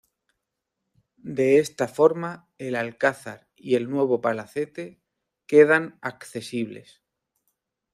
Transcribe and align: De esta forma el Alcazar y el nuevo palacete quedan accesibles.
De 1.17 1.59
esta 1.59 1.87
forma 1.87 2.49
el 2.57 2.75
Alcazar 2.75 3.47
y 3.55 3.75
el 3.75 3.87
nuevo 3.87 4.19
palacete 4.19 4.99
quedan 5.45 5.99
accesibles. 6.01 7.03